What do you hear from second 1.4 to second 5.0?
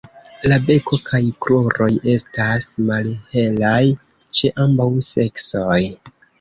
kruroj estas malhelaj ĉe ambaŭ